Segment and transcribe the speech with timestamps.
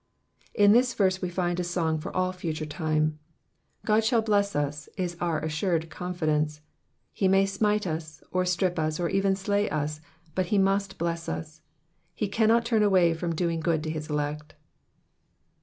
[0.55, 3.19] In this verse we find a song for all future time.
[3.85, 6.61] God shall bless us is our assured confidence;
[7.13, 10.01] he may smite us, or strip us, or even slay us,
[10.33, 11.61] but he must bless us.
[12.15, 14.55] He cannot turn away from doing good to his elect.